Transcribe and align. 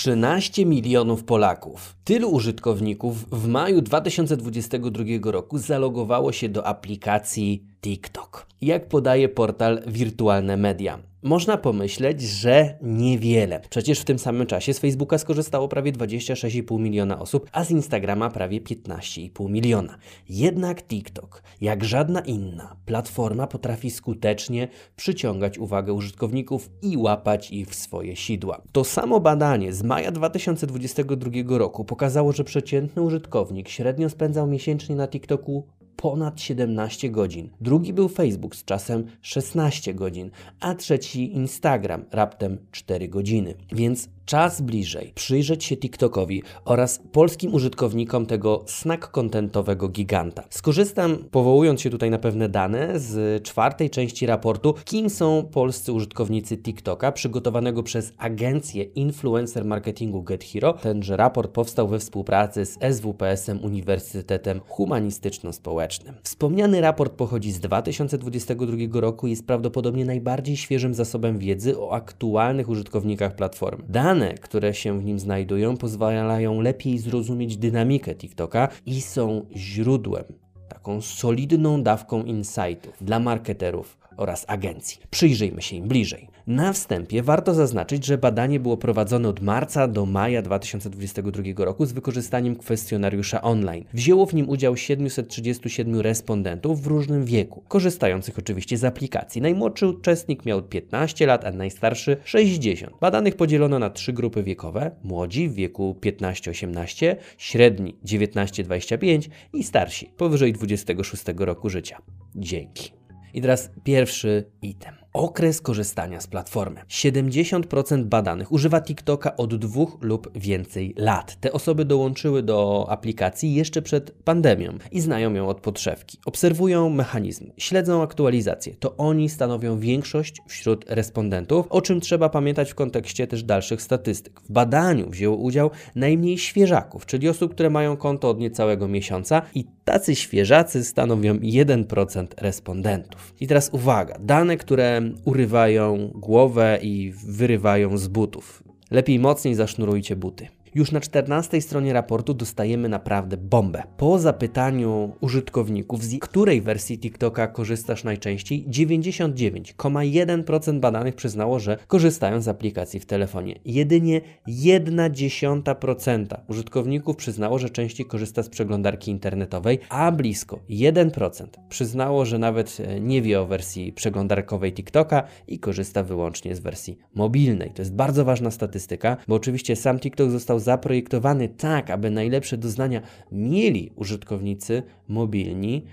13 0.00 0.66
milionów 0.66 1.24
Polaków. 1.24 1.96
Tylu 2.04 2.30
użytkowników 2.30 3.30
w 3.30 3.48
maju 3.48 3.80
2022 3.82 5.04
roku 5.30 5.58
zalogowało 5.58 6.32
się 6.32 6.48
do 6.48 6.66
aplikacji 6.66 7.64
TikTok. 7.82 8.46
Jak 8.62 8.88
podaje 8.88 9.28
portal 9.28 9.82
Wirtualne 9.86 10.56
Media. 10.56 11.09
Można 11.22 11.56
pomyśleć, 11.56 12.22
że 12.22 12.78
niewiele. 12.82 13.60
Przecież 13.70 14.00
w 14.00 14.04
tym 14.04 14.18
samym 14.18 14.46
czasie 14.46 14.74
z 14.74 14.78
Facebooka 14.78 15.18
skorzystało 15.18 15.68
prawie 15.68 15.92
26,5 15.92 16.80
miliona 16.80 17.18
osób, 17.18 17.48
a 17.52 17.64
z 17.64 17.70
Instagrama 17.70 18.30
prawie 18.30 18.60
15,5 18.60 19.50
miliona. 19.50 19.98
Jednak 20.28 20.82
TikTok, 20.82 21.42
jak 21.60 21.84
żadna 21.84 22.20
inna 22.20 22.76
platforma, 22.86 23.46
potrafi 23.46 23.90
skutecznie 23.90 24.68
przyciągać 24.96 25.58
uwagę 25.58 25.92
użytkowników 25.92 26.70
i 26.82 26.96
łapać 26.96 27.50
ich 27.50 27.68
w 27.68 27.74
swoje 27.74 28.16
sidła. 28.16 28.62
To 28.72 28.84
samo 28.84 29.20
badanie 29.20 29.72
z 29.72 29.82
maja 29.82 30.10
2022 30.10 31.58
roku 31.58 31.84
pokazało, 31.84 32.32
że 32.32 32.44
przeciętny 32.44 33.02
użytkownik 33.02 33.68
średnio 33.68 34.10
spędzał 34.10 34.46
miesięcznie 34.46 34.96
na 34.96 35.08
TikToku 35.08 35.66
ponad 36.00 36.40
17 36.40 37.10
godzin. 37.10 37.50
Drugi 37.60 37.92
był 37.92 38.08
Facebook 38.08 38.56
z 38.56 38.64
czasem 38.64 39.06
16 39.22 39.94
godzin, 39.94 40.30
a 40.60 40.74
trzeci 40.74 41.32
Instagram 41.32 42.04
raptem 42.12 42.58
4 42.70 43.08
godziny. 43.08 43.54
Więc 43.72 44.08
czas 44.30 44.60
bliżej 44.60 45.12
przyjrzeć 45.14 45.64
się 45.64 45.76
TikTokowi 45.76 46.42
oraz 46.64 47.02
polskim 47.12 47.54
użytkownikom 47.54 48.26
tego 48.26 48.64
snack 48.66 49.10
contentowego 49.10 49.88
giganta. 49.88 50.44
Skorzystam, 50.50 51.18
powołując 51.30 51.80
się 51.80 51.90
tutaj 51.90 52.10
na 52.10 52.18
pewne 52.18 52.48
dane, 52.48 53.00
z 53.00 53.42
czwartej 53.42 53.90
części 53.90 54.26
raportu, 54.26 54.74
kim 54.84 55.10
są 55.10 55.48
polscy 55.52 55.92
użytkownicy 55.92 56.58
TikToka, 56.58 57.12
przygotowanego 57.12 57.82
przez 57.82 58.12
agencję 58.18 58.82
influencer 58.82 59.64
marketingu 59.64 60.22
GetHero. 60.22 60.72
Tenże 60.72 61.16
raport 61.16 61.52
powstał 61.52 61.88
we 61.88 61.98
współpracy 61.98 62.66
z 62.66 62.78
SWPS-em 62.96 63.64
Uniwersytetem 63.64 64.60
Humanistyczno-Społecznym. 64.68 66.14
Wspomniany 66.22 66.80
raport 66.80 67.12
pochodzi 67.12 67.52
z 67.52 67.60
2022 67.60 69.00
roku 69.00 69.26
i 69.26 69.30
jest 69.30 69.46
prawdopodobnie 69.46 70.04
najbardziej 70.04 70.56
świeżym 70.56 70.94
zasobem 70.94 71.38
wiedzy 71.38 71.78
o 71.78 71.92
aktualnych 71.92 72.68
użytkownikach 72.68 73.36
platformy. 73.36 73.84
Dane 73.88 74.19
Dane, 74.20 74.34
które 74.34 74.74
się 74.74 75.00
w 75.00 75.04
nim 75.04 75.18
znajdują, 75.18 75.76
pozwalają 75.76 76.60
lepiej 76.60 76.98
zrozumieć 76.98 77.56
dynamikę 77.56 78.14
TikToka 78.14 78.68
i 78.86 79.00
są 79.00 79.46
źródłem, 79.56 80.24
taką 80.68 81.00
solidną 81.00 81.82
dawką 81.82 82.22
insightów 82.22 82.94
dla 83.00 83.20
marketerów 83.20 83.98
oraz 84.16 84.44
agencji. 84.48 85.00
Przyjrzyjmy 85.10 85.62
się 85.62 85.76
im 85.76 85.88
bliżej. 85.88 86.28
Na 86.46 86.72
wstępie 86.72 87.22
warto 87.22 87.54
zaznaczyć, 87.54 88.06
że 88.06 88.18
badanie 88.18 88.60
było 88.60 88.76
prowadzone 88.76 89.28
od 89.28 89.40
marca 89.40 89.88
do 89.88 90.06
maja 90.06 90.42
2022 90.42 91.42
roku 91.64 91.86
z 91.86 91.92
wykorzystaniem 91.92 92.56
kwestionariusza 92.56 93.42
online. 93.42 93.84
Wzięło 93.94 94.26
w 94.26 94.34
nim 94.34 94.48
udział 94.48 94.76
737 94.76 96.00
respondentów 96.00 96.82
w 96.82 96.86
różnym 96.86 97.24
wieku, 97.24 97.62
korzystających 97.68 98.38
oczywiście 98.38 98.78
z 98.78 98.84
aplikacji. 98.84 99.42
Najmłodszy 99.42 99.86
uczestnik 99.86 100.46
miał 100.46 100.62
15 100.62 101.26
lat, 101.26 101.44
a 101.44 101.50
najstarszy 101.50 102.16
60. 102.24 102.92
Badanych 103.00 103.36
podzielono 103.36 103.78
na 103.78 103.90
trzy 103.90 104.12
grupy 104.12 104.42
wiekowe: 104.42 104.90
młodzi 105.02 105.48
w 105.48 105.54
wieku 105.54 105.96
15-18, 106.00 107.16
średni 107.38 107.96
19-25 108.04 109.28
i 109.52 109.64
starsi 109.64 110.06
powyżej 110.16 110.52
26 110.52 111.24
roku 111.36 111.70
życia. 111.70 111.98
Dzięki. 112.34 112.92
I 113.34 113.40
teraz 113.40 113.70
pierwszy 113.84 114.44
item 114.62 114.94
okres 115.12 115.60
korzystania 115.60 116.20
z 116.20 116.26
platformy. 116.26 116.80
70% 116.88 118.04
badanych 118.04 118.52
używa 118.52 118.80
TikToka 118.80 119.36
od 119.36 119.54
dwóch 119.54 119.98
lub 120.00 120.38
więcej 120.38 120.94
lat. 120.98 121.36
Te 121.40 121.52
osoby 121.52 121.84
dołączyły 121.84 122.42
do 122.42 122.86
aplikacji 122.90 123.54
jeszcze 123.54 123.82
przed 123.82 124.10
pandemią 124.10 124.78
i 124.92 125.00
znają 125.00 125.34
ją 125.34 125.48
od 125.48 125.60
podszewki. 125.60 126.18
Obserwują 126.26 126.90
mechanizmy, 126.90 127.52
śledzą 127.56 128.02
aktualizacje. 128.02 128.74
To 128.74 128.96
oni 128.96 129.28
stanowią 129.28 129.78
większość 129.78 130.36
wśród 130.46 130.84
respondentów, 130.88 131.66
o 131.70 131.82
czym 131.82 132.00
trzeba 132.00 132.28
pamiętać 132.28 132.70
w 132.70 132.74
kontekście 132.74 133.26
też 133.26 133.42
dalszych 133.42 133.82
statystyk. 133.82 134.40
W 134.40 134.52
badaniu 134.52 135.10
wzięło 135.10 135.36
udział 135.36 135.70
najmniej 135.94 136.38
świeżaków, 136.38 137.06
czyli 137.06 137.28
osób, 137.28 137.54
które 137.54 137.70
mają 137.70 137.96
konto 137.96 138.30
od 138.30 138.38
niecałego 138.38 138.88
miesiąca 138.88 139.42
i 139.54 139.64
tacy 139.84 140.16
świeżacy 140.16 140.84
stanowią 140.84 141.34
1% 141.34 142.26
respondentów. 142.36 143.34
I 143.40 143.46
teraz 143.46 143.70
uwaga, 143.72 144.16
dane, 144.20 144.56
które 144.56 144.99
urywają 145.24 146.10
głowę 146.14 146.78
i 146.82 147.12
wyrywają 147.26 147.98
z 147.98 148.08
butów. 148.08 148.62
Lepiej 148.90 149.18
mocniej 149.18 149.54
zasznurujcie 149.54 150.16
buty. 150.16 150.48
Już 150.74 150.92
na 150.92 151.00
14 151.00 151.60
stronie 151.60 151.92
raportu 151.92 152.34
dostajemy 152.34 152.88
naprawdę 152.88 153.36
bombę. 153.36 153.82
Po 153.96 154.18
zapytaniu 154.18 155.12
użytkowników, 155.20 156.04
z 156.04 156.18
której 156.18 156.60
wersji 156.60 156.98
TikToka 156.98 157.46
korzystasz 157.46 158.04
najczęściej, 158.04 158.66
99,1% 158.68 160.80
badanych 160.80 161.14
przyznało, 161.14 161.58
że 161.58 161.76
korzystają 161.86 162.40
z 162.40 162.48
aplikacji 162.48 163.00
w 163.00 163.06
telefonie. 163.06 163.60
Jedynie 163.64 164.20
1,1% 164.48 166.26
użytkowników 166.48 167.16
przyznało, 167.16 167.58
że 167.58 167.70
częściej 167.70 168.06
korzysta 168.06 168.42
z 168.42 168.48
przeglądarki 168.48 169.10
internetowej, 169.10 169.78
a 169.88 170.12
blisko 170.12 170.58
1% 170.70 171.46
przyznało, 171.68 172.24
że 172.24 172.38
nawet 172.38 172.76
e, 172.80 173.00
nie 173.00 173.22
wie 173.22 173.40
o 173.40 173.46
wersji 173.46 173.92
przeglądarkowej 173.92 174.72
TikToka 174.72 175.22
i 175.48 175.58
korzysta 175.58 176.02
wyłącznie 176.02 176.56
z 176.56 176.60
wersji 176.60 176.98
mobilnej. 177.14 177.70
To 177.70 177.82
jest 177.82 177.94
bardzo 177.94 178.24
ważna 178.24 178.50
statystyka, 178.50 179.16
bo 179.28 179.34
oczywiście 179.34 179.76
sam 179.76 179.98
TikTok 179.98 180.30
został 180.30 180.59
zaprojektowany 180.60 181.48
tak, 181.48 181.90
aby 181.90 182.10
najlepsze 182.10 182.56
doznania 182.56 183.00
mieli 183.32 183.90
użytkownicy 183.96 184.82
mobilni, 185.08 185.84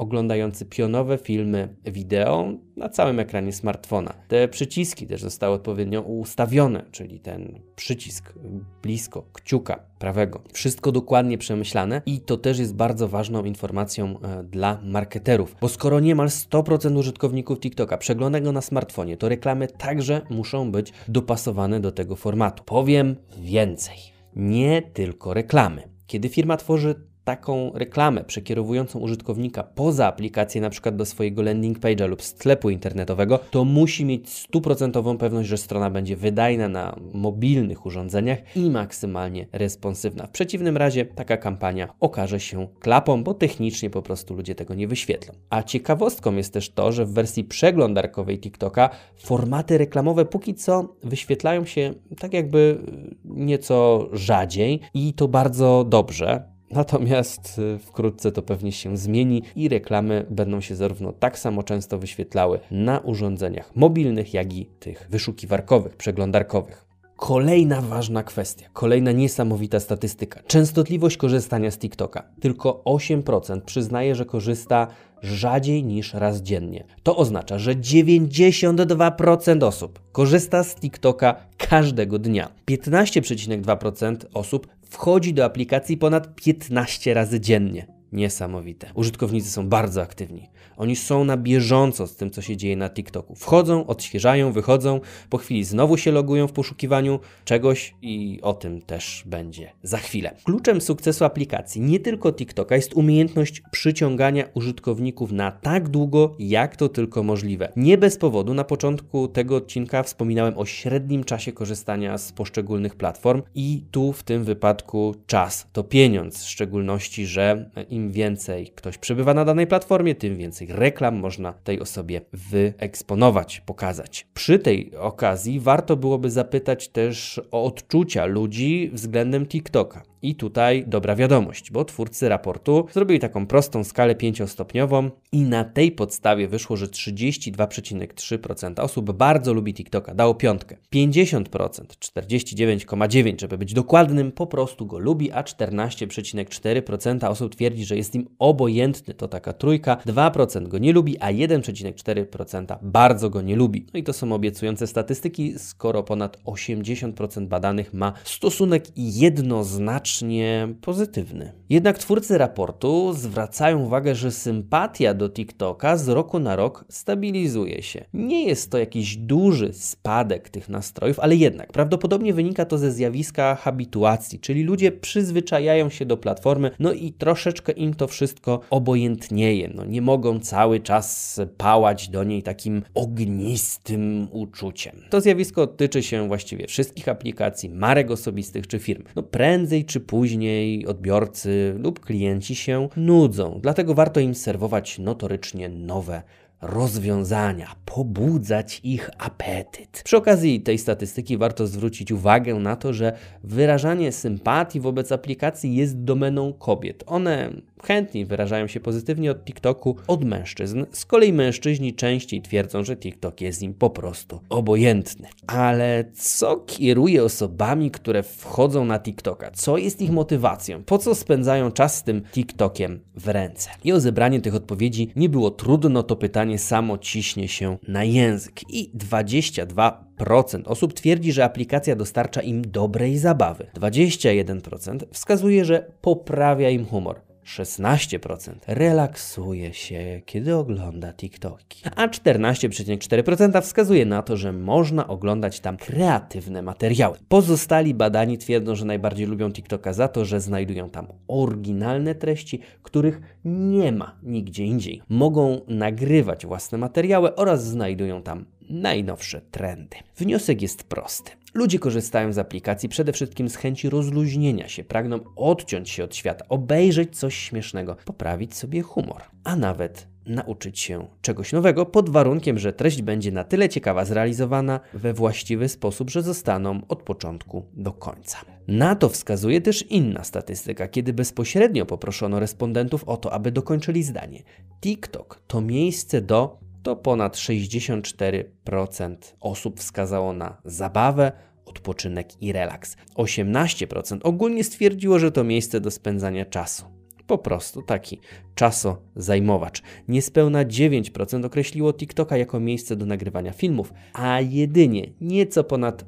oglądający 0.00 0.66
pionowe 0.66 1.18
filmy 1.18 1.76
wideo 1.84 2.52
na 2.76 2.88
całym 2.88 3.20
ekranie 3.20 3.52
smartfona. 3.52 4.14
Te 4.28 4.48
przyciski 4.48 5.06
też 5.06 5.22
zostały 5.22 5.54
odpowiednio 5.54 6.00
ustawione, 6.00 6.84
czyli 6.90 7.20
ten 7.20 7.60
przycisk 7.76 8.34
blisko 8.82 9.22
kciuka 9.32 9.82
prawego. 9.98 10.42
Wszystko 10.52 10.92
dokładnie 10.92 11.38
przemyślane 11.38 12.02
i 12.06 12.20
to 12.20 12.36
też 12.36 12.58
jest 12.58 12.74
bardzo 12.74 13.08
ważną 13.08 13.44
informacją 13.44 14.20
e, 14.20 14.44
dla 14.44 14.80
marketerów, 14.84 15.56
bo 15.60 15.68
skoro 15.68 16.00
niemal 16.00 16.28
100% 16.28 16.98
użytkowników 16.98 17.60
TikToka 17.60 17.98
przegląda 17.98 18.40
go 18.40 18.52
na 18.52 18.60
smartfonie, 18.60 19.16
to 19.16 19.28
reklamy 19.28 19.68
także 19.68 20.22
muszą 20.30 20.72
być 20.72 20.92
dopasowane 21.08 21.80
do 21.80 21.92
tego 21.92 22.16
formatu. 22.16 22.64
Powiem 22.64 23.16
więcej. 23.38 23.96
Nie 24.36 24.82
tylko 24.82 25.34
reklamy. 25.34 25.88
Kiedy 26.06 26.28
firma 26.28 26.56
tworzy 26.56 27.09
taką 27.24 27.70
reklamę 27.74 28.24
przekierowującą 28.24 28.98
użytkownika 28.98 29.62
poza 29.62 30.06
aplikację, 30.06 30.60
na 30.60 30.70
przykład 30.70 30.96
do 30.96 31.06
swojego 31.06 31.42
landing 31.42 31.78
page'a 31.78 32.08
lub 32.08 32.22
sklepu 32.22 32.70
internetowego, 32.70 33.38
to 33.50 33.64
musi 33.64 34.04
mieć 34.04 34.28
stuprocentową 34.28 35.18
pewność, 35.18 35.48
że 35.48 35.58
strona 35.58 35.90
będzie 35.90 36.16
wydajna 36.16 36.68
na 36.68 36.96
mobilnych 37.12 37.86
urządzeniach 37.86 38.56
i 38.56 38.70
maksymalnie 38.70 39.46
responsywna. 39.52 40.26
W 40.26 40.30
przeciwnym 40.30 40.76
razie 40.76 41.04
taka 41.04 41.36
kampania 41.36 41.88
okaże 42.00 42.40
się 42.40 42.68
klapą, 42.80 43.24
bo 43.24 43.34
technicznie 43.34 43.90
po 43.90 44.02
prostu 44.02 44.34
ludzie 44.34 44.54
tego 44.54 44.74
nie 44.74 44.88
wyświetlą. 44.88 45.34
A 45.50 45.62
ciekawostką 45.62 46.36
jest 46.36 46.52
też 46.52 46.70
to, 46.70 46.92
że 46.92 47.04
w 47.04 47.12
wersji 47.12 47.44
przeglądarkowej 47.44 48.38
TikToka 48.38 48.90
formaty 49.16 49.78
reklamowe 49.78 50.24
póki 50.24 50.54
co 50.54 50.96
wyświetlają 51.02 51.64
się 51.64 51.94
tak 52.18 52.32
jakby 52.32 52.78
nieco 53.24 54.08
rzadziej 54.12 54.80
i 54.94 55.14
to 55.14 55.28
bardzo 55.28 55.84
dobrze 55.88 56.59
Natomiast 56.70 57.58
y, 57.58 57.78
wkrótce 57.78 58.32
to 58.32 58.42
pewnie 58.42 58.72
się 58.72 58.96
zmieni 58.96 59.42
i 59.56 59.68
reklamy 59.68 60.26
będą 60.30 60.60
się 60.60 60.76
zarówno 60.76 61.12
tak 61.12 61.38
samo 61.38 61.62
często 61.62 61.98
wyświetlały 61.98 62.60
na 62.70 62.98
urządzeniach 62.98 63.76
mobilnych, 63.76 64.34
jak 64.34 64.54
i 64.54 64.66
tych 64.66 65.06
wyszukiwarkowych, 65.10 65.96
przeglądarkowych. 65.96 66.90
Kolejna 67.16 67.80
ważna 67.80 68.22
kwestia, 68.22 68.68
kolejna 68.72 69.12
niesamowita 69.12 69.80
statystyka. 69.80 70.42
Częstotliwość 70.46 71.16
korzystania 71.16 71.70
z 71.70 71.78
TikToka. 71.78 72.22
Tylko 72.40 72.82
8% 72.84 73.60
przyznaje, 73.60 74.14
że 74.14 74.24
korzysta 74.24 74.86
rzadziej 75.22 75.84
niż 75.84 76.14
raz 76.14 76.42
dziennie. 76.42 76.84
To 77.02 77.16
oznacza, 77.16 77.58
że 77.58 77.74
92% 77.74 79.64
osób 79.64 80.00
korzysta 80.12 80.64
z 80.64 80.74
TikToka 80.74 81.34
każdego 81.58 82.18
dnia. 82.18 82.48
15,2% 82.68 84.16
osób 84.34 84.66
wchodzi 84.90 85.34
do 85.34 85.44
aplikacji 85.44 85.96
ponad 85.96 86.34
15 86.34 87.14
razy 87.14 87.40
dziennie. 87.40 87.99
Niesamowite. 88.12 88.90
Użytkownicy 88.94 89.50
są 89.50 89.68
bardzo 89.68 90.02
aktywni. 90.02 90.48
Oni 90.76 90.96
są 90.96 91.24
na 91.24 91.36
bieżąco 91.36 92.06
z 92.06 92.16
tym, 92.16 92.30
co 92.30 92.42
się 92.42 92.56
dzieje 92.56 92.76
na 92.76 92.90
TikToku. 92.90 93.34
Wchodzą, 93.34 93.86
odświeżają, 93.86 94.52
wychodzą, 94.52 95.00
po 95.30 95.38
chwili 95.38 95.64
znowu 95.64 95.96
się 95.96 96.12
logują 96.12 96.48
w 96.48 96.52
poszukiwaniu 96.52 97.20
czegoś 97.44 97.94
i 98.02 98.38
o 98.42 98.54
tym 98.54 98.82
też 98.82 99.22
będzie 99.26 99.72
za 99.82 99.98
chwilę. 99.98 100.36
Kluczem 100.44 100.80
sukcesu 100.80 101.24
aplikacji 101.24 101.80
nie 101.80 102.00
tylko 102.00 102.32
TikToka 102.32 102.76
jest 102.76 102.94
umiejętność 102.94 103.62
przyciągania 103.70 104.44
użytkowników 104.54 105.32
na 105.32 105.50
tak 105.50 105.88
długo, 105.88 106.36
jak 106.38 106.76
to 106.76 106.88
tylko 106.88 107.22
możliwe. 107.22 107.72
Nie 107.76 107.98
bez 107.98 108.16
powodu 108.16 108.54
na 108.54 108.64
początku 108.64 109.28
tego 109.28 109.56
odcinka 109.56 110.02
wspominałem 110.02 110.58
o 110.58 110.66
średnim 110.66 111.24
czasie 111.24 111.52
korzystania 111.52 112.18
z 112.18 112.32
poszczególnych 112.32 112.96
platform 112.96 113.42
i 113.54 113.84
tu 113.90 114.12
w 114.12 114.22
tym 114.22 114.44
wypadku 114.44 115.14
czas 115.26 115.66
to 115.72 115.84
pieniądz, 115.84 116.44
w 116.44 116.48
szczególności, 116.48 117.26
że 117.26 117.70
im 117.88 117.99
więcej 118.08 118.66
ktoś 118.74 118.98
przebywa 118.98 119.34
na 119.34 119.44
danej 119.44 119.66
platformie, 119.66 120.14
tym 120.14 120.36
więcej 120.36 120.68
reklam 120.70 121.16
można 121.16 121.52
tej 121.52 121.80
osobie 121.80 122.20
wyeksponować, 122.32 123.62
pokazać. 123.66 124.26
Przy 124.34 124.58
tej 124.58 124.96
okazji 124.96 125.60
warto 125.60 125.96
byłoby 125.96 126.30
zapytać 126.30 126.88
też 126.88 127.40
o 127.50 127.64
odczucia 127.64 128.24
ludzi 128.24 128.90
względem 128.92 129.46
TikToka. 129.46 130.09
I 130.22 130.34
tutaj 130.34 130.84
dobra 130.86 131.16
wiadomość, 131.16 131.70
bo 131.70 131.84
twórcy 131.84 132.28
raportu 132.28 132.86
zrobili 132.92 133.20
taką 133.20 133.46
prostą 133.46 133.84
skalę 133.84 134.14
pięciostopniową 134.14 135.10
i 135.32 135.42
na 135.42 135.64
tej 135.64 135.92
podstawie 135.92 136.48
wyszło, 136.48 136.76
że 136.76 136.86
32,3% 136.86 138.80
osób 138.80 139.12
bardzo 139.12 139.52
lubi 139.54 139.74
TikToka, 139.74 140.14
dało 140.14 140.34
piątkę. 140.34 140.76
50%, 140.94 141.44
49,9% 141.44 143.40
żeby 143.40 143.58
być 143.58 143.74
dokładnym, 143.74 144.32
po 144.32 144.46
prostu 144.46 144.86
go 144.86 144.98
lubi, 144.98 145.32
a 145.32 145.42
14,4% 145.42 147.28
osób 147.28 147.54
twierdzi, 147.54 147.84
że 147.84 147.96
jest 147.96 148.14
im 148.14 148.28
obojętny, 148.38 149.14
to 149.14 149.28
taka 149.28 149.52
trójka, 149.52 149.96
2% 150.06 150.68
go 150.68 150.78
nie 150.78 150.92
lubi, 150.92 151.18
a 151.18 151.32
1,4% 151.32 152.78
bardzo 152.82 153.30
go 153.30 153.42
nie 153.42 153.56
lubi. 153.56 153.86
No 153.94 154.00
i 154.00 154.02
to 154.02 154.12
są 154.12 154.32
obiecujące 154.32 154.86
statystyki, 154.86 155.58
skoro 155.58 156.02
ponad 156.02 156.38
80% 156.44 157.46
badanych 157.46 157.94
ma 157.94 158.12
stosunek 158.24 158.84
jednoznaczny 158.96 160.09
znacznie 160.10 160.68
pozytywny. 160.80 161.52
Jednak 161.68 161.98
twórcy 161.98 162.38
raportu 162.38 163.12
zwracają 163.12 163.82
uwagę, 163.82 164.14
że 164.14 164.30
sympatia 164.30 165.14
do 165.14 165.28
TikToka 165.28 165.96
z 165.96 166.08
roku 166.08 166.38
na 166.38 166.56
rok 166.56 166.84
stabilizuje 166.88 167.82
się. 167.82 168.04
Nie 168.14 168.44
jest 168.44 168.70
to 168.70 168.78
jakiś 168.78 169.16
duży 169.16 169.72
spadek 169.72 170.48
tych 170.48 170.68
nastrojów, 170.68 171.20
ale 171.20 171.36
jednak 171.36 171.72
prawdopodobnie 171.72 172.34
wynika 172.34 172.64
to 172.64 172.78
ze 172.78 172.92
zjawiska 172.92 173.54
habituacji, 173.54 174.40
czyli 174.40 174.62
ludzie 174.62 174.92
przyzwyczajają 174.92 175.90
się 175.90 176.06
do 176.06 176.16
platformy, 176.16 176.70
no 176.78 176.92
i 176.92 177.12
troszeczkę 177.12 177.72
im 177.72 177.94
to 177.94 178.08
wszystko 178.08 178.60
obojętnieje. 178.70 179.70
No, 179.74 179.84
nie 179.84 180.02
mogą 180.02 180.40
cały 180.40 180.80
czas 180.80 181.40
pałać 181.56 182.08
do 182.08 182.24
niej 182.24 182.42
takim 182.42 182.82
ognistym 182.94 184.28
uczuciem. 184.30 185.02
To 185.10 185.20
zjawisko 185.20 185.66
tyczy 185.66 186.02
się 186.02 186.28
właściwie 186.28 186.66
wszystkich 186.66 187.08
aplikacji, 187.08 187.68
marek 187.68 188.10
osobistych 188.10 188.66
czy 188.66 188.78
firm. 188.78 189.04
No 189.16 189.22
prędzej 189.22 189.84
czy 189.84 189.99
później 190.00 190.86
odbiorcy 190.86 191.74
lub 191.78 192.00
klienci 192.00 192.54
się 192.54 192.88
nudzą, 192.96 193.58
dlatego 193.62 193.94
warto 193.94 194.20
im 194.20 194.34
serwować 194.34 194.98
notorycznie 194.98 195.68
nowe 195.68 196.22
rozwiązania, 196.62 197.74
pobudzać 197.84 198.80
ich 198.84 199.10
apetyt. 199.18 200.02
Przy 200.04 200.16
okazji 200.16 200.60
tej 200.60 200.78
statystyki 200.78 201.36
warto 201.36 201.66
zwrócić 201.66 202.12
uwagę 202.12 202.54
na 202.54 202.76
to, 202.76 202.92
że 202.92 203.12
wyrażanie 203.44 204.12
sympatii 204.12 204.80
wobec 204.80 205.12
aplikacji 205.12 205.74
jest 205.74 206.04
domeną 206.04 206.52
kobiet. 206.52 207.04
One 207.06 207.50
chętniej 207.84 208.24
wyrażają 208.24 208.66
się 208.66 208.80
pozytywnie 208.80 209.30
od 209.30 209.44
TikToku 209.44 209.96
od 210.06 210.24
mężczyzn. 210.24 210.84
Z 210.92 211.04
kolei 211.04 211.32
mężczyźni 211.32 211.94
częściej 211.94 212.42
twierdzą, 212.42 212.84
że 212.84 212.96
TikTok 212.96 213.40
jest 213.40 213.62
im 213.62 213.74
po 213.74 213.90
prostu 213.90 214.40
obojętny. 214.48 215.28
Ale 215.46 216.04
co 216.14 216.56
kieruje 216.56 217.24
osobami, 217.24 217.90
które 217.90 218.22
wchodzą 218.22 218.84
na 218.84 218.98
TikToka? 218.98 219.50
Co 219.50 219.78
jest 219.78 220.02
ich 220.02 220.10
motywacją? 220.10 220.84
Po 220.84 220.98
co 220.98 221.14
spędzają 221.14 221.72
czas 221.72 221.96
z 221.96 222.02
tym 222.02 222.22
TikTokiem 222.32 223.00
w 223.14 223.28
ręce? 223.28 223.70
I 223.84 223.92
o 223.92 224.00
zebranie 224.00 224.40
tych 224.40 224.54
odpowiedzi 224.54 225.12
nie 225.16 225.28
było 225.28 225.50
trudno, 225.50 226.02
to 226.02 226.16
pytanie 226.16 226.49
samo 226.58 226.98
ciśnie 226.98 227.48
się 227.48 227.78
na 227.88 228.04
język. 228.04 228.60
I 228.68 228.90
22 228.94 230.04
procent 230.16 230.68
osób 230.68 230.92
twierdzi, 230.92 231.32
że 231.32 231.44
aplikacja 231.44 231.96
dostarcza 231.96 232.42
im 232.42 232.62
dobrej 232.70 233.18
zabawy. 233.18 233.66
21% 233.74 234.98
wskazuje, 235.12 235.64
że 235.64 235.92
poprawia 236.00 236.70
im 236.70 236.86
humor. 236.86 237.29
16% 237.58 238.52
relaksuje 238.66 239.74
się, 239.74 240.20
kiedy 240.26 240.56
ogląda 240.56 241.12
TikToki, 241.12 241.82
a 241.96 242.08
14,4% 242.08 243.62
wskazuje 243.62 244.06
na 244.06 244.22
to, 244.22 244.36
że 244.36 244.52
można 244.52 245.08
oglądać 245.08 245.60
tam 245.60 245.76
kreatywne 245.76 246.62
materiały. 246.62 247.18
Pozostali 247.28 247.94
badani 247.94 248.38
twierdzą, 248.38 248.74
że 248.74 248.84
najbardziej 248.84 249.26
lubią 249.26 249.52
TikToka 249.52 249.92
za 249.92 250.08
to, 250.08 250.24
że 250.24 250.40
znajdują 250.40 250.90
tam 250.90 251.06
oryginalne 251.28 252.14
treści, 252.14 252.60
których 252.82 253.20
nie 253.44 253.92
ma 253.92 254.16
nigdzie 254.22 254.64
indziej. 254.64 255.02
Mogą 255.08 255.60
nagrywać 255.68 256.46
własne 256.46 256.78
materiały 256.78 257.34
oraz 257.34 257.64
znajdują 257.64 258.22
tam 258.22 258.44
najnowsze 258.70 259.40
trendy. 259.40 259.96
Wniosek 260.16 260.62
jest 260.62 260.84
prosty. 260.84 261.32
Ludzie 261.54 261.78
korzystają 261.78 262.32
z 262.32 262.38
aplikacji 262.38 262.88
przede 262.88 263.12
wszystkim 263.12 263.48
z 263.48 263.56
chęci 263.56 263.90
rozluźnienia 263.90 264.68
się, 264.68 264.84
pragną 264.84 265.20
odciąć 265.36 265.90
się 265.90 266.04
od 266.04 266.16
świata, 266.16 266.44
obejrzeć 266.48 267.18
coś 267.18 267.34
śmiesznego, 267.34 267.96
poprawić 268.04 268.54
sobie 268.54 268.82
humor, 268.82 269.22
a 269.44 269.56
nawet 269.56 270.06
nauczyć 270.26 270.78
się 270.78 271.06
czegoś 271.22 271.52
nowego 271.52 271.86
pod 271.86 272.10
warunkiem, 272.10 272.58
że 272.58 272.72
treść 272.72 273.02
będzie 273.02 273.32
na 273.32 273.44
tyle 273.44 273.68
ciekawa 273.68 274.04
zrealizowana 274.04 274.80
we 274.94 275.12
właściwy 275.12 275.68
sposób, 275.68 276.10
że 276.10 276.22
zostaną 276.22 276.80
od 276.88 277.02
początku 277.02 277.66
do 277.72 277.92
końca. 277.92 278.38
Na 278.68 278.94
to 278.94 279.08
wskazuje 279.08 279.60
też 279.60 279.82
inna 279.90 280.24
statystyka, 280.24 280.88
kiedy 280.88 281.12
bezpośrednio 281.12 281.86
poproszono 281.86 282.40
respondentów 282.40 283.04
o 283.04 283.16
to, 283.16 283.32
aby 283.32 283.52
dokończyli 283.52 284.02
zdanie. 284.02 284.42
TikTok 284.80 285.42
to 285.46 285.60
miejsce 285.60 286.20
do 286.20 286.58
to 286.82 286.96
ponad 286.96 287.36
64% 287.36 289.16
osób 289.40 289.80
wskazało 289.80 290.32
na 290.32 290.56
zabawę, 290.64 291.32
odpoczynek 291.64 292.42
i 292.42 292.52
relaks. 292.52 292.96
18% 293.16 294.18
ogólnie 294.22 294.64
stwierdziło, 294.64 295.18
że 295.18 295.32
to 295.32 295.44
miejsce 295.44 295.80
do 295.80 295.90
spędzania 295.90 296.44
czasu. 296.44 296.84
Po 297.26 297.38
prostu 297.38 297.82
taki 297.82 298.20
czasozajmowacz. 298.54 299.82
Niespełna 300.08 300.64
9% 300.64 301.46
określiło 301.46 301.92
TikToka 301.92 302.36
jako 302.36 302.60
miejsce 302.60 302.96
do 302.96 303.06
nagrywania 303.06 303.52
filmów, 303.52 303.92
a 304.12 304.40
jedynie 304.40 305.12
nieco 305.20 305.64
ponad 305.64 306.04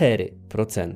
4% 0.00 0.94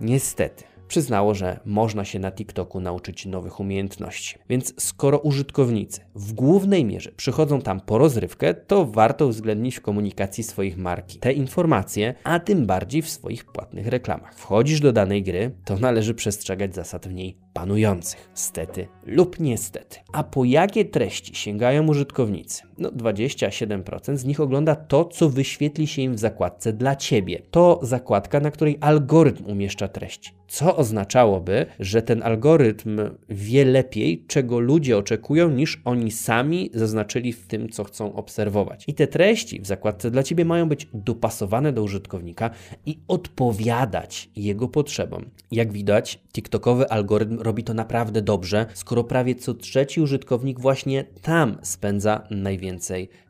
niestety 0.00 0.64
przyznało, 0.88 1.34
że 1.34 1.60
można 1.64 2.04
się 2.04 2.18
na 2.18 2.32
TikToku 2.32 2.80
nauczyć 2.80 3.26
nowych 3.26 3.60
umiejętności. 3.60 4.38
Więc 4.48 4.74
skoro 4.82 5.18
użytkownicy 5.18 6.00
w 6.14 6.32
głównej 6.32 6.84
mierze 6.84 7.12
przychodzą 7.12 7.60
tam 7.60 7.80
po 7.80 7.98
rozrywkę, 7.98 8.54
to 8.54 8.84
warto 8.84 9.26
uwzględnić 9.26 9.76
w 9.76 9.80
komunikacji 9.80 10.44
swoich 10.44 10.78
marki 10.78 11.18
te 11.18 11.32
informacje, 11.32 12.14
a 12.24 12.40
tym 12.40 12.66
bardziej 12.66 13.02
w 13.02 13.10
swoich 13.10 13.44
płatnych 13.44 13.86
reklamach. 13.86 14.34
Wchodzisz 14.34 14.80
do 14.80 14.92
danej 14.92 15.22
gry, 15.22 15.50
to 15.64 15.76
należy 15.76 16.14
przestrzegać 16.14 16.74
zasad 16.74 17.08
w 17.08 17.14
niej 17.14 17.36
panujących, 17.52 18.30
stety 18.34 18.88
lub 19.06 19.40
niestety. 19.40 19.98
A 20.12 20.24
po 20.24 20.44
jakie 20.44 20.84
treści 20.84 21.34
sięgają 21.34 21.88
użytkownicy? 21.88 22.67
No 22.78 22.90
27% 22.90 24.16
z 24.16 24.24
nich 24.24 24.40
ogląda 24.40 24.76
to, 24.76 25.04
co 25.04 25.28
wyświetli 25.28 25.86
się 25.86 26.02
im 26.02 26.14
w 26.14 26.18
zakładce 26.18 26.72
dla 26.72 26.96
Ciebie. 26.96 27.42
To 27.50 27.80
zakładka, 27.82 28.40
na 28.40 28.50
której 28.50 28.78
algorytm 28.80 29.46
umieszcza 29.46 29.88
treści. 29.88 30.30
Co 30.48 30.76
oznaczałoby, 30.76 31.66
że 31.80 32.02
ten 32.02 32.22
algorytm 32.22 33.00
wie 33.28 33.64
lepiej, 33.64 34.24
czego 34.26 34.60
ludzie 34.60 34.98
oczekują, 34.98 35.50
niż 35.50 35.80
oni 35.84 36.10
sami 36.10 36.70
zaznaczyli 36.74 37.32
w 37.32 37.46
tym, 37.46 37.68
co 37.68 37.84
chcą 37.84 38.14
obserwować. 38.14 38.84
I 38.86 38.94
te 38.94 39.06
treści 39.06 39.60
w 39.60 39.66
zakładce 39.66 40.10
dla 40.10 40.22
Ciebie 40.22 40.44
mają 40.44 40.68
być 40.68 40.88
dopasowane 40.94 41.72
do 41.72 41.82
użytkownika 41.82 42.50
i 42.86 42.98
odpowiadać 43.08 44.30
jego 44.36 44.68
potrzebom. 44.68 45.24
Jak 45.50 45.72
widać, 45.72 46.20
TikTokowy 46.32 46.90
algorytm 46.90 47.38
robi 47.40 47.64
to 47.64 47.74
naprawdę 47.74 48.22
dobrze, 48.22 48.66
skoro 48.74 49.04
prawie 49.04 49.34
co 49.34 49.54
trzeci 49.54 50.00
użytkownik 50.00 50.60
właśnie 50.60 51.04
tam 51.22 51.58
spędza 51.62 52.26
najwięcej 52.30 52.67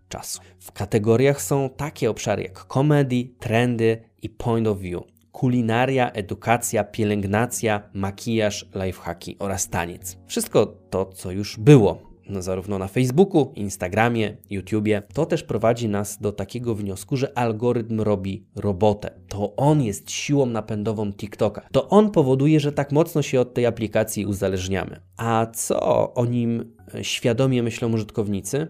czasu. 0.09 0.41
W 0.61 0.73
kategoriach 0.73 1.43
są 1.43 1.71
takie 1.77 2.11
obszary 2.11 2.43
jak 2.43 2.67
comedy, 2.67 3.29
trendy 3.39 4.03
i 4.23 4.29
point 4.29 4.69
of 4.69 4.79
view 4.79 5.03
kulinaria, 5.33 6.11
edukacja, 6.13 6.85
pielęgnacja, 6.85 7.83
makijaż, 7.93 8.67
lifehacki 8.75 9.37
oraz 9.39 9.69
taniec. 9.69 10.17
Wszystko 10.27 10.67
to, 10.67 11.07
co 11.07 11.31
już 11.31 11.59
było 11.59 12.09
no, 12.29 12.43
zarówno 12.43 12.79
na 12.79 12.89
Facebooku, 12.89 13.53
Instagramie, 13.55 14.37
YouTubie, 14.51 15.03
to 15.15 15.27
też 15.27 15.43
prowadzi 15.43 15.89
nas 15.89 16.19
do 16.21 16.33
takiego 16.33 16.75
wniosku, 16.75 17.17
że 17.17 17.39
algorytm 17.39 18.01
robi 18.01 18.47
robotę. 18.57 19.11
To 19.29 19.57
on 19.57 19.83
jest 19.83 20.11
siłą 20.11 20.47
napędową 20.47 21.13
TikToka. 21.13 21.69
To 21.73 21.89
on 21.89 22.11
powoduje, 22.11 22.61
że 22.61 22.73
tak 22.73 22.93
mocno 22.93 23.23
się 23.23 23.41
od 23.41 23.55
tej 23.55 23.67
aplikacji 23.67 24.27
uzależniamy. 24.27 25.01
A 25.17 25.47
co 25.55 26.15
o 26.15 26.27
nim 26.27 26.75
e, 26.95 27.05
świadomie 27.05 27.63
myślą 27.63 27.93
użytkownicy? 27.93 28.67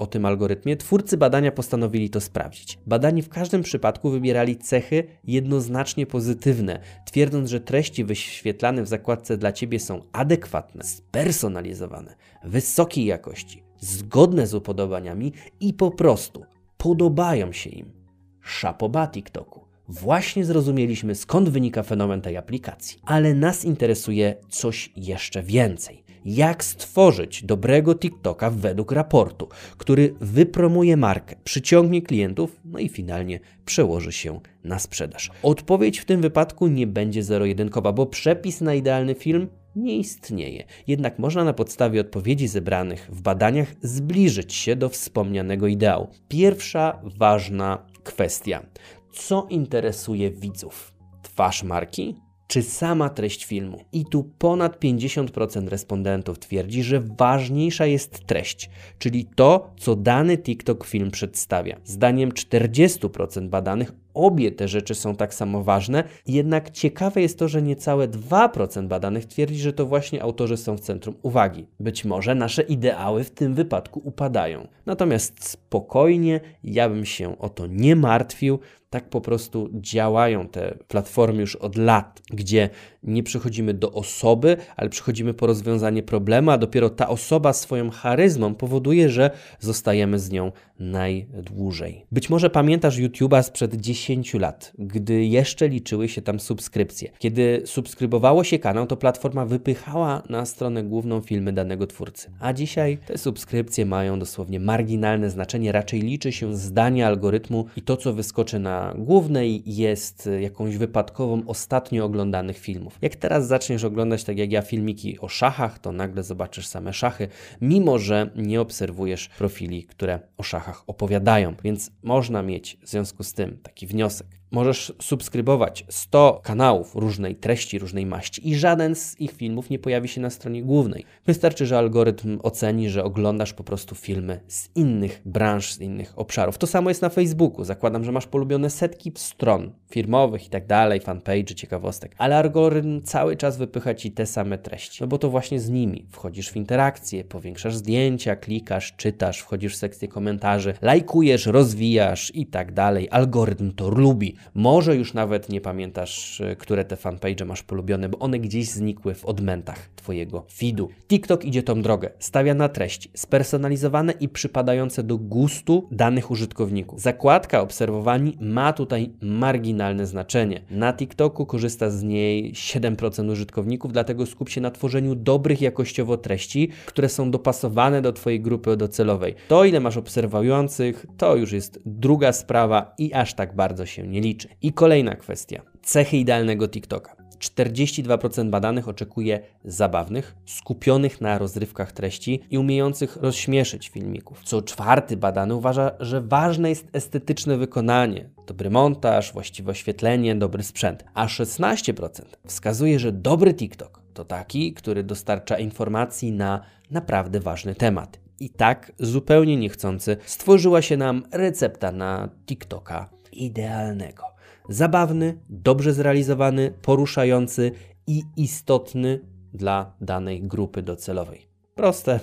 O 0.00 0.06
tym 0.06 0.24
algorytmie, 0.24 0.76
twórcy 0.76 1.16
badania 1.16 1.52
postanowili 1.52 2.10
to 2.10 2.20
sprawdzić. 2.20 2.78
Badani 2.86 3.22
w 3.22 3.28
każdym 3.28 3.62
przypadku 3.62 4.10
wybierali 4.10 4.56
cechy 4.56 5.04
jednoznacznie 5.24 6.06
pozytywne, 6.06 6.80
twierdząc, 7.04 7.50
że 7.50 7.60
treści 7.60 8.04
wyświetlane 8.04 8.82
w 8.82 8.88
zakładce 8.88 9.36
dla 9.36 9.52
Ciebie 9.52 9.80
są 9.80 10.02
adekwatne, 10.12 10.84
spersonalizowane, 10.84 12.14
wysokiej 12.44 13.04
jakości, 13.04 13.62
zgodne 13.78 14.46
z 14.46 14.54
upodobaniami 14.54 15.32
i 15.60 15.74
po 15.74 15.90
prostu 15.90 16.44
podobają 16.76 17.52
się 17.52 17.70
im. 17.70 17.92
Szapoba 18.40 19.08
TikToku. 19.08 19.60
Właśnie 19.88 20.44
zrozumieliśmy 20.44 21.14
skąd 21.14 21.48
wynika 21.48 21.82
fenomen 21.82 22.20
tej 22.20 22.36
aplikacji, 22.36 23.00
ale 23.04 23.34
nas 23.34 23.64
interesuje 23.64 24.34
coś 24.48 24.92
jeszcze 24.96 25.42
więcej 25.42 26.04
jak 26.24 26.64
stworzyć 26.64 27.44
dobrego 27.44 27.94
TikToka 27.94 28.50
według 28.50 28.92
raportu, 28.92 29.48
który 29.76 30.14
wypromuje 30.20 30.96
markę, 30.96 31.36
przyciągnie 31.44 32.02
klientów, 32.02 32.60
no 32.64 32.78
i 32.78 32.88
finalnie 32.88 33.40
przełoży 33.64 34.12
się 34.12 34.40
na 34.64 34.78
sprzedaż. 34.78 35.30
Odpowiedź 35.42 35.98
w 35.98 36.04
tym 36.04 36.20
wypadku 36.20 36.66
nie 36.66 36.86
będzie 36.86 37.22
zero-jedynkowa, 37.22 37.92
bo 37.92 38.06
przepis 38.06 38.60
na 38.60 38.74
idealny 38.74 39.14
film 39.14 39.48
nie 39.76 39.96
istnieje. 39.96 40.64
Jednak 40.86 41.18
można 41.18 41.44
na 41.44 41.52
podstawie 41.52 42.00
odpowiedzi 42.00 42.48
zebranych 42.48 43.08
w 43.12 43.22
badaniach 43.22 43.74
zbliżyć 43.82 44.54
się 44.54 44.76
do 44.76 44.88
wspomnianego 44.88 45.66
ideału. 45.66 46.08
Pierwsza 46.28 47.00
ważna 47.18 47.86
kwestia. 48.04 48.66
Co 49.12 49.46
interesuje 49.50 50.30
widzów? 50.30 50.92
Twarz 51.22 51.62
marki? 51.62 52.16
Czy 52.50 52.62
sama 52.62 53.10
treść 53.10 53.44
filmu. 53.44 53.84
I 53.92 54.04
tu 54.04 54.24
ponad 54.38 54.80
50% 54.80 55.68
respondentów 55.68 56.38
twierdzi, 56.38 56.82
że 56.82 57.00
ważniejsza 57.00 57.86
jest 57.86 58.26
treść, 58.26 58.70
czyli 58.98 59.24
to, 59.34 59.70
co 59.78 59.96
dany 59.96 60.38
TikTok 60.38 60.86
film 60.86 61.10
przedstawia. 61.10 61.76
Zdaniem 61.84 62.30
40% 62.30 63.48
badanych 63.48 63.92
obie 64.14 64.52
te 64.52 64.68
rzeczy 64.68 64.94
są 64.94 65.16
tak 65.16 65.34
samo 65.34 65.62
ważne, 65.62 66.04
jednak 66.26 66.70
ciekawe 66.70 67.20
jest 67.20 67.38
to, 67.38 67.48
że 67.48 67.62
niecałe 67.62 68.08
2% 68.08 68.86
badanych 68.86 69.26
twierdzi, 69.26 69.58
że 69.58 69.72
to 69.72 69.86
właśnie 69.86 70.22
autorzy 70.22 70.56
są 70.56 70.76
w 70.76 70.80
centrum 70.80 71.14
uwagi. 71.22 71.66
Być 71.80 72.04
może 72.04 72.34
nasze 72.34 72.62
ideały 72.62 73.24
w 73.24 73.30
tym 73.30 73.54
wypadku 73.54 74.00
upadają. 74.04 74.68
Natomiast 74.86 75.48
spokojnie, 75.48 76.40
ja 76.64 76.88
bym 76.88 77.04
się 77.04 77.38
o 77.38 77.48
to 77.48 77.66
nie 77.66 77.96
martwił. 77.96 78.58
Tak 78.90 79.08
po 79.08 79.20
prostu 79.20 79.68
działają 79.72 80.48
te 80.48 80.78
platformy 80.88 81.40
już 81.40 81.56
od 81.56 81.76
lat, 81.76 82.22
gdzie 82.30 82.68
nie 83.02 83.22
przychodzimy 83.22 83.74
do 83.74 83.92
osoby, 83.92 84.56
ale 84.76 84.88
przychodzimy 84.88 85.34
po 85.34 85.46
rozwiązanie 85.46 86.02
problemu, 86.02 86.50
a 86.50 86.58
dopiero 86.58 86.90
ta 86.90 87.08
osoba 87.08 87.52
swoją 87.52 87.90
charyzmą 87.90 88.54
powoduje, 88.54 89.08
że 89.08 89.30
zostajemy 89.60 90.18
z 90.18 90.30
nią 90.30 90.52
najdłużej. 90.80 92.06
Być 92.12 92.30
może 92.30 92.50
pamiętasz 92.50 92.98
YouTube'a 92.98 93.42
sprzed 93.42 93.76
10 93.76 94.34
lat, 94.34 94.72
gdy 94.78 95.24
jeszcze 95.24 95.68
liczyły 95.68 96.08
się 96.08 96.22
tam 96.22 96.40
subskrypcje. 96.40 97.10
Kiedy 97.18 97.62
subskrybowało 97.64 98.44
się 98.44 98.58
kanał, 98.58 98.86
to 98.86 98.96
platforma 98.96 99.46
wypychała 99.46 100.22
na 100.28 100.46
stronę 100.46 100.82
główną 100.82 101.20
filmy 101.20 101.52
danego 101.52 101.86
twórcy. 101.86 102.30
A 102.40 102.52
dzisiaj 102.52 102.98
te 103.06 103.18
subskrypcje 103.18 103.86
mają 103.86 104.18
dosłownie 104.18 104.60
marginalne 104.60 105.30
znaczenie, 105.30 105.72
raczej 105.72 106.00
liczy 106.00 106.32
się 106.32 106.56
zdanie 106.56 107.06
algorytmu 107.06 107.66
i 107.76 107.82
to, 107.82 107.96
co 107.96 108.12
wyskoczy 108.12 108.58
na 108.58 108.94
głównej, 108.98 109.62
jest 109.66 110.28
jakąś 110.40 110.76
wypadkową 110.76 111.42
ostatnio 111.46 112.04
oglądanych 112.04 112.58
filmów. 112.58 112.98
Jak 113.02 113.16
teraz 113.16 113.46
zaczniesz 113.46 113.84
oglądać, 113.84 114.24
tak 114.24 114.38
jak 114.38 114.52
ja, 114.52 114.62
filmiki 114.62 115.18
o 115.20 115.28
szachach, 115.28 115.78
to 115.78 115.92
nagle 115.92 116.22
zobaczysz 116.22 116.66
same 116.66 116.92
szachy, 116.92 117.28
mimo 117.60 117.98
że 117.98 118.30
nie 118.36 118.60
obserwujesz 118.60 119.28
profili, 119.28 119.84
które 119.84 120.20
o 120.38 120.42
szachach 120.42 120.69
opowiadają. 120.86 121.54
Więc 121.64 121.90
można 122.02 122.42
mieć 122.42 122.78
w 122.82 122.88
związku 122.88 123.22
z 123.22 123.32
tym 123.32 123.58
taki 123.62 123.86
wniosek. 123.86 124.39
Możesz 124.52 124.92
subskrybować 125.02 125.84
100 125.88 126.40
kanałów 126.44 126.94
różnej 126.94 127.36
treści, 127.36 127.78
różnej 127.78 128.06
maści 128.06 128.48
i 128.48 128.54
żaden 128.54 128.94
z 128.94 129.20
ich 129.20 129.32
filmów 129.32 129.70
nie 129.70 129.78
pojawi 129.78 130.08
się 130.08 130.20
na 130.20 130.30
stronie 130.30 130.62
głównej. 130.62 131.04
Wystarczy, 131.26 131.66
że 131.66 131.78
algorytm 131.78 132.38
oceni, 132.42 132.90
że 132.90 133.04
oglądasz 133.04 133.52
po 133.52 133.64
prostu 133.64 133.94
filmy 133.94 134.40
z 134.48 134.68
innych 134.74 135.22
branż, 135.24 135.72
z 135.72 135.80
innych 135.80 136.18
obszarów. 136.18 136.58
To 136.58 136.66
samo 136.66 136.90
jest 136.90 137.02
na 137.02 137.08
Facebooku. 137.08 137.64
Zakładam, 137.64 138.04
że 138.04 138.12
masz 138.12 138.26
polubione 138.26 138.70
setki 138.70 139.12
stron 139.16 139.72
firmowych 139.90 140.46
i 140.46 140.50
tak 140.50 140.66
dalej, 140.66 141.00
fanpage, 141.00 141.44
ciekawostek, 141.44 142.14
ale 142.18 142.36
algorytm 142.36 143.02
cały 143.02 143.36
czas 143.36 143.56
wypycha 143.56 143.94
ci 143.94 144.12
te 144.12 144.26
same 144.26 144.58
treści, 144.58 144.98
no 145.00 145.06
bo 145.06 145.18
to 145.18 145.30
właśnie 145.30 145.60
z 145.60 145.70
nimi 145.70 146.06
wchodzisz 146.10 146.50
w 146.50 146.56
interakcję, 146.56 147.24
powiększasz 147.24 147.76
zdjęcia, 147.76 148.36
klikasz, 148.36 148.92
czytasz, 148.96 149.38
wchodzisz 149.38 149.74
w 149.74 149.76
sekcję 149.76 150.08
komentarzy, 150.08 150.74
lajkujesz, 150.82 151.46
rozwijasz 151.46 152.32
i 152.34 152.46
tak 152.46 152.72
dalej. 152.72 153.08
Algorytm 153.10 153.72
to 153.72 153.88
lubi. 153.88 154.39
Może 154.54 154.96
już 154.96 155.14
nawet 155.14 155.48
nie 155.48 155.60
pamiętasz, 155.60 156.40
e, 156.40 156.56
które 156.56 156.84
te 156.84 156.96
fanpage 156.96 157.44
masz 157.44 157.62
polubione, 157.62 158.08
bo 158.08 158.18
one 158.18 158.38
gdzieś 158.38 158.68
znikły 158.68 159.14
w 159.14 159.24
odmętach 159.24 159.88
Twojego 159.96 160.44
feedu. 160.52 160.88
TikTok 161.08 161.44
idzie 161.44 161.62
tą 161.62 161.82
drogę. 161.82 162.10
Stawia 162.18 162.54
na 162.54 162.68
treści 162.68 163.10
spersonalizowane 163.14 164.12
i 164.12 164.28
przypadające 164.28 165.02
do 165.02 165.18
gustu 165.18 165.88
danych 165.90 166.30
użytkowników. 166.30 167.00
Zakładka 167.00 167.60
obserwowani 167.60 168.36
ma 168.40 168.72
tutaj 168.72 169.10
marginalne 169.22 170.06
znaczenie. 170.06 170.60
Na 170.70 170.92
TikToku 170.92 171.46
korzysta 171.46 171.90
z 171.90 172.02
niej 172.02 172.52
7% 172.54 173.30
użytkowników, 173.30 173.92
dlatego 173.92 174.26
skup 174.26 174.48
się 174.48 174.60
na 174.60 174.70
tworzeniu 174.70 175.14
dobrych 175.14 175.60
jakościowo 175.60 176.16
treści, 176.16 176.68
które 176.86 177.08
są 177.08 177.30
dopasowane 177.30 178.02
do 178.02 178.12
Twojej 178.12 178.40
grupy 178.40 178.76
docelowej. 178.76 179.34
To, 179.48 179.64
ile 179.64 179.80
masz 179.80 179.96
obserwujących, 179.96 181.06
to 181.16 181.36
już 181.36 181.52
jest 181.52 181.80
druga 181.86 182.32
sprawa 182.32 182.94
i 182.98 183.12
aż 183.12 183.34
tak 183.34 183.56
bardzo 183.56 183.86
się 183.86 184.06
nie 184.06 184.20
liczy 184.20 184.29
liczy. 184.30 184.48
I 184.62 184.72
kolejna 184.72 185.16
kwestia. 185.16 185.62
Cechy 185.82 186.16
idealnego 186.16 186.68
TikToka. 186.68 187.16
42% 187.40 188.50
badanych 188.50 188.88
oczekuje 188.88 189.40
zabawnych, 189.64 190.36
skupionych 190.46 191.20
na 191.20 191.38
rozrywkach 191.38 191.92
treści 191.92 192.40
i 192.50 192.58
umiejących 192.58 193.16
rozśmieszyć 193.16 193.88
filmików. 193.88 194.42
Co 194.44 194.62
czwarty 194.62 195.16
badany 195.16 195.54
uważa, 195.54 195.90
że 196.00 196.20
ważne 196.20 196.68
jest 196.68 196.88
estetyczne 196.92 197.56
wykonanie, 197.56 198.30
dobry 198.46 198.70
montaż, 198.70 199.32
właściwe 199.32 199.70
oświetlenie, 199.70 200.34
dobry 200.34 200.62
sprzęt. 200.62 201.04
A 201.14 201.26
16% 201.26 202.22
wskazuje, 202.46 202.98
że 202.98 203.12
dobry 203.12 203.54
TikTok 203.54 204.02
to 204.14 204.24
taki, 204.24 204.74
który 204.74 205.02
dostarcza 205.02 205.58
informacji 205.58 206.32
na 206.32 206.60
naprawdę 206.90 207.40
ważny 207.40 207.74
temat. 207.74 208.20
I 208.40 208.50
tak, 208.50 208.92
zupełnie 208.98 209.56
niechcący, 209.56 210.16
stworzyła 210.26 210.82
się 210.82 210.96
nam 210.96 211.22
recepta 211.32 211.92
na 211.92 212.28
TikToka 212.46 213.19
idealnego. 213.32 214.22
Zabawny, 214.68 215.38
dobrze 215.48 215.92
zrealizowany, 215.92 216.72
poruszający 216.82 217.72
i 218.06 218.22
istotny 218.36 219.20
dla 219.54 219.96
danej 220.00 220.42
grupy 220.42 220.82
docelowej. 220.82 221.50
Proste, 221.74 222.20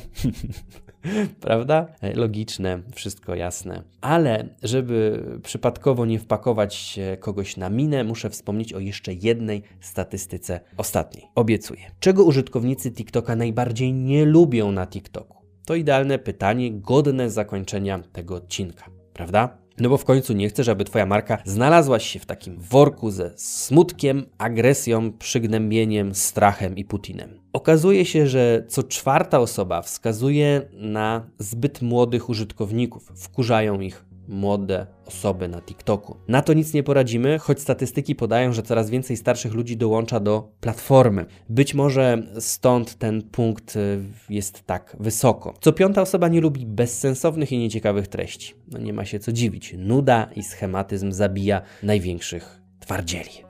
prawda? 1.41 1.87
Logiczne, 2.15 2.81
wszystko 2.95 3.35
jasne. 3.35 3.83
Ale 4.01 4.49
żeby 4.63 5.23
przypadkowo 5.43 6.05
nie 6.05 6.19
wpakować 6.19 6.99
kogoś 7.19 7.57
na 7.57 7.69
minę, 7.69 8.03
muszę 8.03 8.29
wspomnieć 8.29 8.73
o 8.73 8.79
jeszcze 8.79 9.13
jednej 9.13 9.63
statystyce 9.81 10.59
ostatniej. 10.77 11.25
Obiecuję. 11.35 11.81
Czego 11.99 12.23
użytkownicy 12.23 12.91
TikToka 12.91 13.35
najbardziej 13.35 13.93
nie 13.93 14.25
lubią 14.25 14.71
na 14.71 14.87
TikToku? 14.87 15.37
To 15.65 15.75
idealne 15.75 16.19
pytanie, 16.19 16.71
godne 16.71 17.29
zakończenia 17.29 17.99
tego 17.99 18.35
odcinka, 18.35 18.85
prawda? 19.13 19.57
No 19.79 19.89
bo 19.89 19.97
w 19.97 20.05
końcu 20.05 20.33
nie 20.33 20.49
chcesz, 20.49 20.67
aby 20.67 20.85
Twoja 20.85 21.05
marka 21.05 21.37
znalazła 21.45 21.99
się 21.99 22.19
w 22.19 22.25
takim 22.25 22.59
worku 22.59 23.11
ze 23.11 23.31
smutkiem, 23.35 24.25
agresją, 24.37 25.11
przygnębieniem, 25.11 26.15
strachem 26.15 26.77
i 26.77 26.85
Putinem. 26.85 27.39
Okazuje 27.53 28.05
się, 28.05 28.27
że 28.27 28.63
co 28.67 28.83
czwarta 28.83 29.39
osoba 29.39 29.81
wskazuje 29.81 30.61
na 30.73 31.29
zbyt 31.39 31.81
młodych 31.81 32.29
użytkowników, 32.29 33.11
wkurzają 33.15 33.79
ich 33.79 34.05
młode 34.27 34.87
osoby 35.05 35.47
na 35.47 35.61
TikToku. 35.61 36.17
Na 36.27 36.41
to 36.41 36.53
nic 36.53 36.73
nie 36.73 36.83
poradzimy, 36.83 37.39
choć 37.39 37.59
statystyki 37.59 38.15
podają, 38.15 38.53
że 38.53 38.63
coraz 38.63 38.89
więcej 38.89 39.17
starszych 39.17 39.53
ludzi 39.53 39.77
dołącza 39.77 40.19
do 40.19 40.51
platformy. 40.59 41.25
Być 41.49 41.73
może 41.73 42.23
stąd 42.39 42.95
ten 42.95 43.21
punkt 43.21 43.75
y, 43.75 43.99
jest 44.29 44.63
tak 44.65 44.97
wysoko. 44.99 45.53
Co 45.61 45.73
piąta 45.73 46.01
osoba 46.01 46.27
nie 46.27 46.41
lubi 46.41 46.65
bezsensownych 46.65 47.51
i 47.51 47.57
nieciekawych 47.57 48.07
treści. 48.07 48.53
No 48.71 48.79
nie 48.79 48.93
ma 48.93 49.05
się 49.05 49.19
co 49.19 49.31
dziwić. 49.31 49.75
Nuda 49.77 50.29
i 50.35 50.43
schematyzm 50.43 51.11
zabija 51.11 51.61
największych 51.83 52.61
twardzieli. 52.79 53.47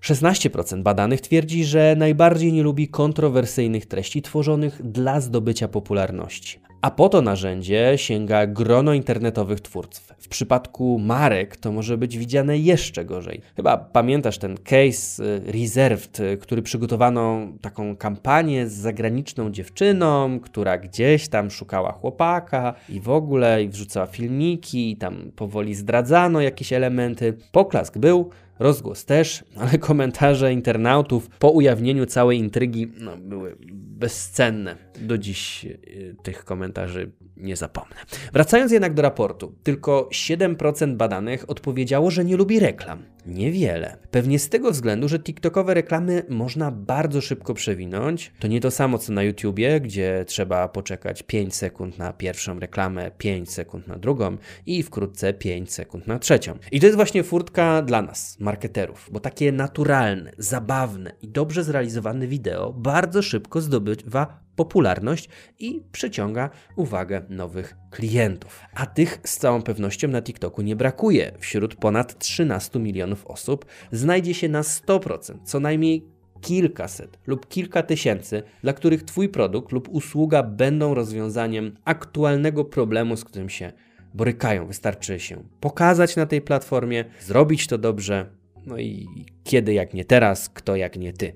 16% 0.00 0.82
badanych 0.82 1.20
twierdzi, 1.20 1.64
że 1.64 1.94
najbardziej 1.98 2.52
nie 2.52 2.62
lubi 2.62 2.88
kontrowersyjnych 2.88 3.86
treści 3.86 4.22
tworzonych 4.22 4.90
dla 4.90 5.20
zdobycia 5.20 5.68
popularności. 5.68 6.67
A 6.80 6.90
po 6.90 7.08
to 7.08 7.22
narzędzie 7.22 7.92
sięga 7.96 8.46
grono 8.46 8.94
internetowych 8.94 9.60
twórców. 9.60 10.12
W 10.18 10.28
przypadku 10.28 10.98
marek 10.98 11.56
to 11.56 11.72
może 11.72 11.98
być 11.98 12.18
widziane 12.18 12.58
jeszcze 12.58 13.04
gorzej. 13.04 13.40
Chyba 13.56 13.76
pamiętasz 13.76 14.38
ten 14.38 14.56
case 14.56 15.24
y, 15.24 15.52
Reserved, 15.52 16.20
y, 16.20 16.36
który 16.36 16.62
przygotowano 16.62 17.38
taką 17.60 17.96
kampanię 17.96 18.68
z 18.68 18.72
zagraniczną 18.72 19.50
dziewczyną, 19.50 20.40
która 20.40 20.78
gdzieś 20.78 21.28
tam 21.28 21.50
szukała 21.50 21.92
chłopaka 21.92 22.74
i 22.88 23.00
w 23.00 23.08
ogóle 23.08 23.62
i 23.62 23.68
wrzucała 23.68 24.06
filmiki, 24.06 24.90
i 24.90 24.96
tam 24.96 25.32
powoli 25.36 25.74
zdradzano 25.74 26.40
jakieś 26.40 26.72
elementy. 26.72 27.34
Poklask 27.52 27.98
był, 27.98 28.30
rozgłos 28.58 29.04
też, 29.04 29.44
ale 29.60 29.78
komentarze 29.78 30.52
internautów 30.52 31.28
po 31.38 31.50
ujawnieniu 31.50 32.06
całej 32.06 32.38
intrygi 32.38 32.92
no, 33.00 33.16
były 33.16 33.56
bezcenne. 33.98 34.76
Do 35.00 35.18
dziś 35.18 35.64
y, 35.64 36.16
tych 36.22 36.44
komentarzy 36.44 37.10
nie 37.36 37.56
zapomnę. 37.56 37.96
Wracając 38.32 38.72
jednak 38.72 38.94
do 38.94 39.02
raportu, 39.02 39.54
tylko 39.62 40.08
7% 40.12 40.96
badanych 40.96 41.50
odpowiedziało, 41.50 42.10
że 42.10 42.24
nie 42.24 42.36
lubi 42.36 42.60
reklam. 42.60 43.02
Niewiele. 43.26 43.96
Pewnie 44.10 44.38
z 44.38 44.48
tego 44.48 44.70
względu, 44.70 45.08
że 45.08 45.18
TikTokowe 45.18 45.74
reklamy 45.74 46.22
można 46.28 46.70
bardzo 46.70 47.20
szybko 47.20 47.54
przewinąć. 47.54 48.32
To 48.38 48.48
nie 48.48 48.60
to 48.60 48.70
samo 48.70 48.98
co 48.98 49.12
na 49.12 49.22
YouTubie, 49.22 49.80
gdzie 49.80 50.24
trzeba 50.26 50.68
poczekać 50.68 51.22
5 51.22 51.54
sekund 51.54 51.98
na 51.98 52.12
pierwszą 52.12 52.60
reklamę, 52.60 53.10
5 53.18 53.52
sekund 53.52 53.86
na 53.86 53.98
drugą 53.98 54.36
i 54.66 54.82
wkrótce 54.82 55.32
5 55.32 55.72
sekund 55.72 56.06
na 56.06 56.18
trzecią. 56.18 56.58
I 56.72 56.80
to 56.80 56.86
jest 56.86 56.96
właśnie 56.96 57.22
furtka 57.22 57.82
dla 57.82 58.02
nas, 58.02 58.36
marketerów, 58.40 59.08
bo 59.12 59.20
takie 59.20 59.52
naturalne, 59.52 60.32
zabawne 60.38 61.12
i 61.22 61.28
dobrze 61.28 61.64
zrealizowane 61.64 62.26
wideo 62.26 62.72
bardzo 62.72 63.22
szybko 63.22 63.60
zdobywa 63.60 64.47
popularność 64.58 65.28
i 65.58 65.82
przyciąga 65.92 66.50
uwagę 66.76 67.22
nowych 67.28 67.76
klientów. 67.90 68.60
A 68.74 68.86
tych 68.86 69.20
z 69.24 69.36
całą 69.36 69.62
pewnością 69.62 70.08
na 70.08 70.22
TikToku 70.22 70.62
nie 70.62 70.76
brakuje. 70.76 71.32
Wśród 71.38 71.74
ponad 71.74 72.18
13 72.18 72.78
milionów 72.78 73.26
osób 73.26 73.66
znajdzie 73.92 74.34
się 74.34 74.48
na 74.48 74.62
100% 74.62 75.34
co 75.44 75.60
najmniej 75.60 76.04
kilkaset 76.40 77.18
lub 77.26 77.48
kilka 77.48 77.82
tysięcy, 77.82 78.42
dla 78.62 78.72
których 78.72 79.02
Twój 79.02 79.28
produkt 79.28 79.72
lub 79.72 79.88
usługa 79.88 80.42
będą 80.42 80.94
rozwiązaniem 80.94 81.76
aktualnego 81.84 82.64
problemu, 82.64 83.16
z 83.16 83.24
którym 83.24 83.48
się 83.48 83.72
borykają. 84.14 84.66
Wystarczy 84.66 85.20
się 85.20 85.42
pokazać 85.60 86.16
na 86.16 86.26
tej 86.26 86.40
platformie, 86.40 87.04
zrobić 87.20 87.66
to 87.66 87.78
dobrze, 87.78 88.26
no 88.66 88.78
i 88.78 89.06
kiedy 89.44 89.72
jak 89.72 89.94
nie 89.94 90.04
teraz, 90.04 90.48
kto 90.48 90.76
jak 90.76 90.96
nie 90.96 91.12
Ty. 91.12 91.32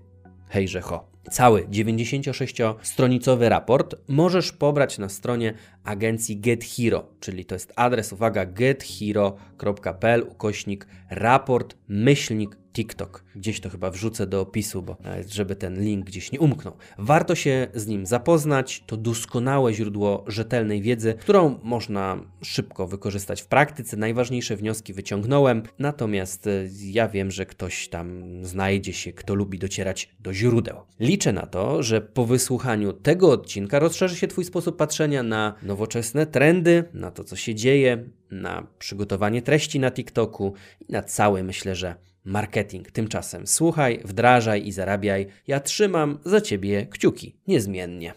Hejże 0.49 0.81
ho. 0.81 1.12
Cały 1.31 1.63
96-stronicowy 1.63 3.49
raport 3.49 3.95
możesz 4.09 4.53
pobrać 4.53 4.99
na 4.99 5.09
stronie 5.09 5.55
agencji 5.85 6.41
GetHero, 6.41 7.09
czyli 7.21 7.45
to 7.45 7.55
jest 7.55 7.73
adres, 7.77 8.13
uwaga, 8.13 8.47
gethero.pl 8.47 10.27
ukośnik 10.31 10.87
raport 11.11 11.77
myślnik 11.89 12.63
TikTok. 12.73 13.25
Gdzieś 13.37 13.61
to 13.61 13.71
chyba 13.71 13.91
wrzucę 13.91 14.27
do 14.27 14.41
opisu, 14.41 14.83
bo 14.83 14.97
żeby 15.29 15.57
ten 15.57 15.83
link 15.83 16.07
gdzieś 16.07 16.33
nie 16.33 16.41
umknął. 16.41 16.77
Warto 16.99 17.35
się 17.35 17.69
z 17.75 17.87
nim 17.87 18.07
zapoznać. 18.07 18.85
To 18.87 18.97
doskonałe 18.97 19.75
źródło 19.75 20.25
rzetelnej 20.27 20.83
wiedzy, 20.83 21.15
którą 21.21 21.59
można 21.63 22.19
szybko 22.43 22.87
wykorzystać 22.87 23.43
w 23.43 23.47
praktyce. 23.47 23.97
Najważniejsze 23.97 24.57
wnioski 24.57 24.93
wyciągnąłem, 24.93 25.63
natomiast 25.79 26.47
e, 26.47 26.51
ja 26.83 27.09
wiem, 27.09 27.31
że 27.31 27.47
ktoś 27.47 27.89
tam 27.89 28.23
znajdzie 28.45 28.93
się, 28.93 29.13
kto 29.13 29.35
lubi 29.35 29.59
docierać 29.59 30.09
do 30.21 30.35
źródeł. 30.35 30.77
Liczę 31.01 31.33
na 31.33 31.47
to, 31.47 31.83
że 31.83 32.01
po 32.01 32.27
wysłuchaniu 32.27 32.93
tego 32.93 33.31
odcinka 33.31 33.79
rozszerzy 33.79 34.17
się 34.17 34.29
Twój 34.29 34.45
sposób 34.45 34.77
patrzenia 34.77 35.23
na 35.23 35.55
nowoczesne 35.73 36.27
trendy, 36.27 36.85
na 36.95 37.11
to, 37.11 37.25
co 37.25 37.37
się 37.37 37.55
dzieje, 37.55 38.05
na 38.31 38.67
przygotowanie 38.79 39.43
treści 39.43 39.81
na 39.81 39.91
TikToku 39.91 40.55
i 40.89 40.93
na 40.93 41.03
cały, 41.03 41.43
myślę, 41.43 41.75
że 41.75 41.95
marketing. 42.25 42.91
Tymczasem 42.91 43.47
słuchaj, 43.47 44.01
wdrażaj 44.05 44.67
i 44.67 44.73
zarabiaj. 44.73 45.27
Ja 45.47 45.61
trzymam 45.61 46.19
za 46.25 46.41
Ciebie 46.41 46.87
kciuki 46.87 47.37
niezmiennie. 47.47 48.13